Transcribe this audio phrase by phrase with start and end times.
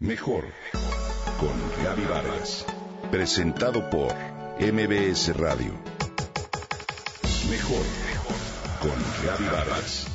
[0.00, 0.44] Mejor
[1.38, 2.66] con Gaby Vargas.
[3.12, 4.12] Presentado por
[4.58, 5.72] MBS Radio.
[7.48, 7.84] Mejor
[8.80, 8.90] con
[9.24, 10.06] Gaby Vargas.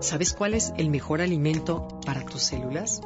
[0.00, 3.00] ¿Sabes cuál es el mejor alimento para tus células?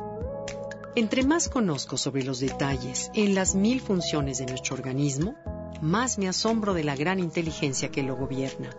[0.95, 5.37] Entre más conozco sobre los detalles en las mil funciones de nuestro organismo,
[5.83, 8.71] más me asombro de la gran inteligencia que lo gobierna.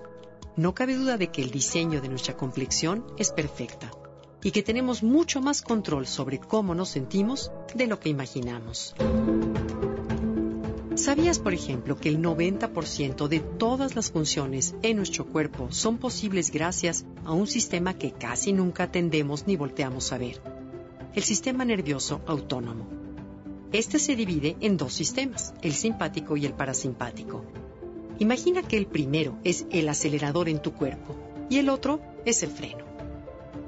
[0.55, 3.91] No cabe duda de que el diseño de nuestra complexión es perfecta
[4.43, 8.95] y que tenemos mucho más control sobre cómo nos sentimos de lo que imaginamos.
[10.95, 16.51] ¿Sabías, por ejemplo, que el 90% de todas las funciones en nuestro cuerpo son posibles
[16.51, 20.41] gracias a un sistema que casi nunca atendemos ni volteamos a ver?
[21.15, 23.00] El sistema nervioso autónomo.
[23.73, 27.45] Este se divide en dos sistemas, el simpático y el parasimpático.
[28.19, 31.15] Imagina que el primero es el acelerador en tu cuerpo
[31.49, 32.83] y el otro es el freno.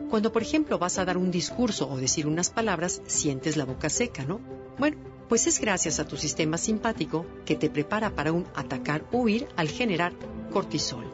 [0.09, 3.89] Cuando, por ejemplo, vas a dar un discurso o decir unas palabras, sientes la boca
[3.89, 4.41] seca, ¿no?
[4.77, 4.97] Bueno,
[5.29, 9.47] pues es gracias a tu sistema simpático que te prepara para un atacar o huir
[9.55, 10.13] al generar
[10.51, 11.05] cortisol.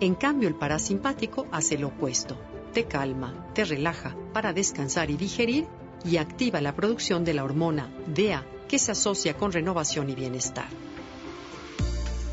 [0.00, 2.38] En cambio, el parasimpático hace lo opuesto.
[2.72, 5.66] Te calma, te relaja para descansar y digerir
[6.04, 10.68] y activa la producción de la hormona DEA que se asocia con renovación y bienestar.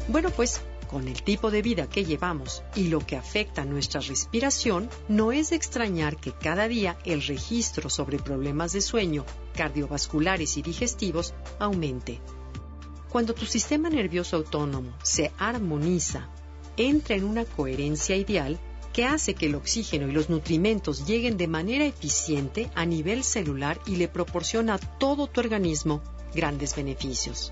[0.08, 4.02] Bueno, pues con el tipo de vida que llevamos y lo que afecta a nuestra
[4.02, 10.58] respiración, no es de extrañar que cada día el registro sobre problemas de sueño, cardiovasculares
[10.58, 12.20] y digestivos aumente.
[13.10, 16.28] Cuando tu sistema nervioso autónomo se armoniza,
[16.76, 18.60] entra en una coherencia ideal,
[18.92, 23.80] que hace que el oxígeno y los nutrimentos lleguen de manera eficiente a nivel celular
[23.86, 26.02] y le proporciona a todo tu organismo
[26.34, 27.52] grandes beneficios.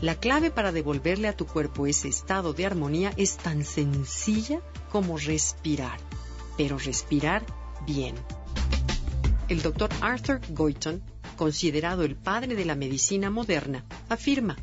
[0.00, 5.16] La clave para devolverle a tu cuerpo ese estado de armonía es tan sencilla como
[5.16, 5.98] respirar,
[6.58, 7.46] pero respirar
[7.86, 8.14] bien.
[9.48, 11.02] El doctor Arthur Goyton,
[11.36, 14.56] considerado el padre de la medicina moderna, afirma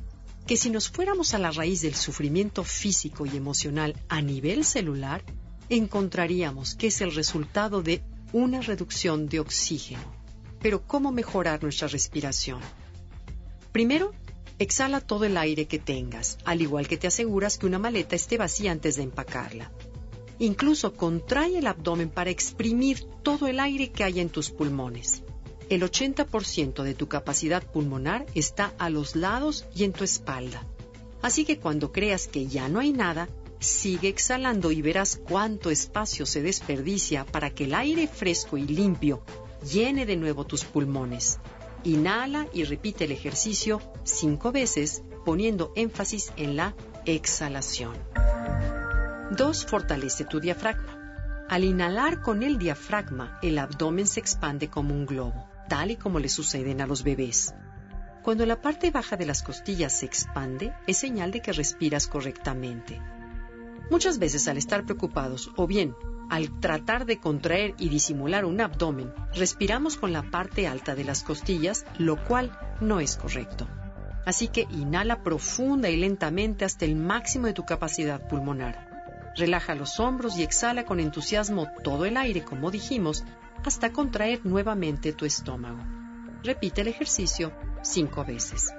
[0.46, 5.24] que si nos fuéramos a la raíz del sufrimiento físico y emocional a nivel celular,
[5.70, 10.04] encontraríamos que es el resultado de una reducción de oxígeno.
[10.62, 12.62] Pero ¿cómo mejorar nuestra respiración?
[13.72, 14.12] Primero,
[14.60, 18.38] exhala todo el aire que tengas, al igual que te aseguras que una maleta esté
[18.38, 19.72] vacía antes de empacarla.
[20.40, 25.22] Incluso contrae el abdomen para exprimir todo el aire que hay en tus pulmones.
[25.70, 30.66] El 80% de tu capacidad pulmonar está a los lados y en tu espalda.
[31.22, 33.30] Así que cuando creas que ya no hay nada,
[33.64, 39.24] Sigue exhalando y verás cuánto espacio se desperdicia para que el aire fresco y limpio
[39.72, 41.40] llene de nuevo tus pulmones.
[41.86, 46.76] Inhala y repite el ejercicio cinco veces poniendo énfasis en la
[47.06, 47.96] exhalación.
[49.32, 49.66] 2.
[49.66, 51.46] Fortalece tu diafragma.
[51.50, 56.20] Al inhalar con el diafragma, el abdomen se expande como un globo, tal y como
[56.20, 57.54] le suceden a los bebés.
[58.24, 63.02] Cuando la parte baja de las costillas se expande, es señal de que respiras correctamente.
[63.94, 65.96] Muchas veces al estar preocupados o bien
[66.32, 71.22] al tratar de contraer y disimular un abdomen, respiramos con la parte alta de las
[71.22, 73.68] costillas, lo cual no es correcto.
[74.26, 79.32] Así que inhala profunda y lentamente hasta el máximo de tu capacidad pulmonar.
[79.36, 83.24] Relaja los hombros y exhala con entusiasmo todo el aire, como dijimos,
[83.64, 85.84] hasta contraer nuevamente tu estómago.
[86.42, 88.74] Repite el ejercicio cinco veces.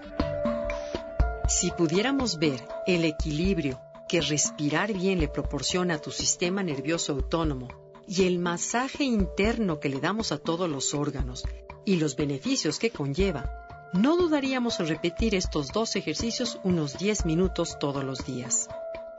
[1.46, 7.68] Si pudiéramos ver el equilibrio que respirar bien le proporciona a tu sistema nervioso autónomo
[8.06, 11.44] y el masaje interno que le damos a todos los órganos
[11.84, 17.78] y los beneficios que conlleva, no dudaríamos en repetir estos dos ejercicios unos 10 minutos
[17.78, 18.68] todos los días.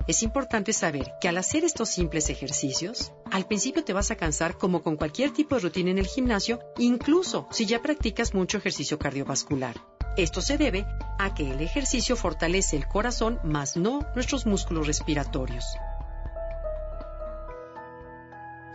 [0.07, 4.56] Es importante saber que al hacer estos simples ejercicios, al principio te vas a cansar
[4.57, 9.00] como con cualquier tipo de rutina en el gimnasio, incluso si ya practicas mucho ejercicio
[9.00, 9.75] cardiovascular.
[10.16, 10.85] Esto se debe
[11.18, 15.66] a que el ejercicio fortalece el corazón, más no nuestros músculos respiratorios.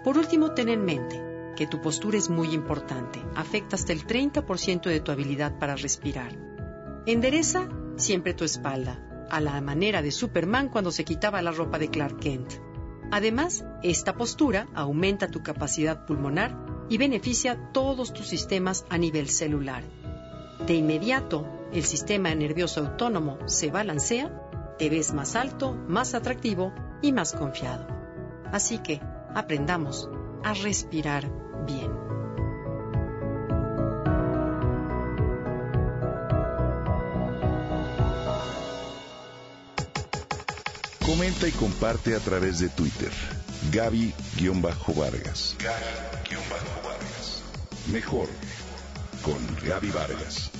[0.05, 1.23] Por último, ten en mente
[1.57, 6.33] que tu postura es muy importante, afecta hasta el 30% de tu habilidad para respirar.
[7.07, 11.89] Endereza siempre tu espalda, a la manera de Superman cuando se quitaba la ropa de
[11.89, 12.55] Clark Kent.
[13.11, 16.57] Además, esta postura aumenta tu capacidad pulmonar
[16.89, 19.85] y beneficia todos tus sistemas a nivel celular
[20.67, 24.31] de inmediato, el sistema nervioso autónomo se balancea,
[24.79, 26.73] te ves más alto, más atractivo
[27.03, 27.87] y más confiado.
[28.53, 29.01] Así que
[29.35, 30.09] aprendamos
[30.43, 31.31] a respirar
[31.67, 31.93] bien.
[41.07, 43.11] Comenta y comparte a través de Twitter.
[43.73, 45.57] Gaby-Vargas.
[45.59, 47.43] Gaby-Vargas.
[47.93, 48.29] Mejor
[49.23, 50.60] con Gaby Vargas.